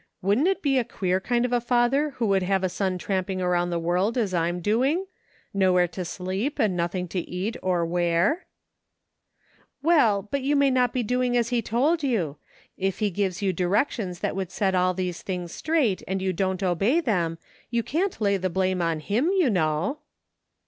[0.23, 3.39] Wouldn't it be a queer kind of a father who would have a son tramping
[3.39, 5.05] around the world as I'm doing?
[5.53, 8.47] Nowhere to sleep, and nothing to eat, or wear
[9.83, 12.37] .''""Well, but you may not be doing as He told you;
[12.77, 16.63] if He gives you directions that would set all these things straight and you don't
[16.63, 17.37] obey them,
[17.69, 19.99] you can't lay the blame on Him, you know."